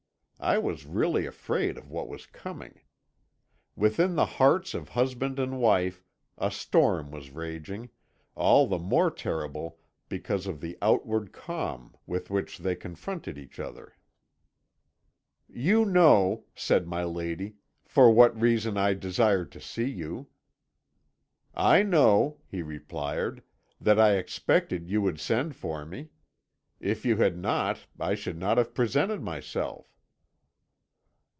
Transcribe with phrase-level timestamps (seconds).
[0.43, 2.79] I was really afraid of what was coming.
[3.75, 6.03] Within the hearts of husband and wife
[6.35, 7.91] a storm was raging,
[8.33, 9.77] all the more terrible
[10.09, 13.93] because of the outward calm with which they confronted each other.
[15.47, 20.25] "'You know,' said my lady, 'for what reason I desired to see you.'
[21.53, 23.43] "'I know,' he replied,'
[23.79, 26.09] that I expected you would send for me.
[26.79, 29.87] If you had not, I should not have presented myself.'